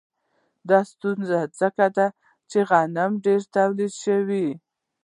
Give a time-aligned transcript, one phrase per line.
[0.69, 2.07] دا ستونزه ځکه ده
[2.49, 4.47] چې غنم ډېر تولید شوي